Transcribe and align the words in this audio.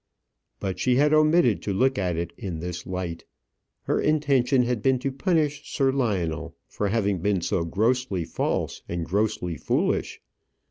But 0.59 0.79
she 0.79 0.95
had 0.95 1.13
omitted 1.13 1.61
to 1.61 1.73
look 1.73 1.99
at 1.99 2.17
it 2.17 2.33
in 2.35 2.57
this 2.59 2.87
light. 2.87 3.23
Her 3.83 4.01
intention 4.01 4.63
had 4.63 4.81
been 4.81 4.97
to 4.97 5.11
punish 5.11 5.71
Sir 5.71 5.91
Lionel 5.91 6.55
for 6.67 6.87
having 6.87 7.19
been 7.19 7.41
so 7.41 7.63
grossly 7.65 8.25
false 8.25 8.81
and 8.89 9.05
grossly 9.05 9.57
foolish. 9.57 10.19